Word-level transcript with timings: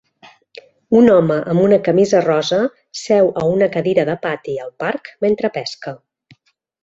Un 0.99 1.09
home 1.15 1.35
amb 1.51 1.63
una 1.65 1.77
camisa 1.87 2.21
rosa 2.23 2.59
seu 3.01 3.29
a 3.43 3.45
una 3.57 3.69
cadira 3.77 4.07
de 4.11 4.17
pati 4.25 4.57
al 4.65 4.75
parc 4.85 5.11
mentre 5.27 5.55
pesca. 5.61 5.95